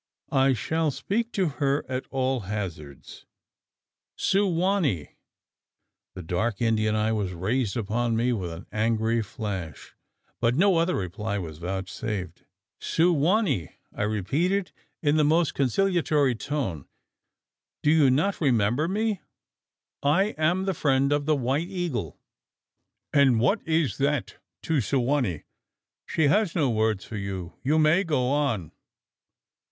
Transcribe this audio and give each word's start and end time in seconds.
I 0.31 0.53
shall 0.53 0.89
speak 0.89 1.31
to 1.33 1.47
her 1.49 1.85
at 1.87 2.07
all 2.09 2.39
hazards. 2.39 3.27
Su 4.15 4.47
wa 4.47 4.79
nee!" 4.79 5.09
The 6.15 6.23
dark 6.23 6.59
Indian 6.59 6.95
eye 6.95 7.11
was 7.11 7.33
raised 7.33 7.77
upon 7.77 8.17
me 8.17 8.33
with 8.33 8.51
an 8.51 8.65
angry 8.71 9.21
flash; 9.21 9.93
but 10.39 10.55
no 10.55 10.77
other 10.77 10.95
reply 10.95 11.37
was 11.37 11.59
vouchsafed. 11.59 12.43
"Su 12.79 13.13
wa 13.13 13.41
nee!" 13.41 13.73
I 13.93 14.01
repeated 14.01 14.71
in 15.03 15.17
the 15.17 15.23
most 15.23 15.53
conciliatory 15.53 16.33
tone. 16.33 16.87
"Do 17.83 17.91
you 17.91 18.09
not 18.09 18.41
remember 18.41 18.87
me? 18.87 19.21
I 20.01 20.29
am 20.35 20.65
the 20.65 20.73
friend 20.73 21.13
of 21.13 21.27
the 21.27 21.35
White 21.35 21.67
Eagle." 21.69 22.17
"And 23.13 23.39
what 23.39 23.61
is 23.67 23.99
that 23.99 24.37
to 24.63 24.81
Su 24.81 24.99
wa 24.99 25.19
nee? 25.19 25.43
She 26.07 26.23
has 26.23 26.55
no 26.55 26.71
words 26.71 27.05
for 27.05 27.17
you 27.17 27.53
you 27.61 27.77
may 27.77 28.03
go 28.03 28.31
on!" 28.31 28.71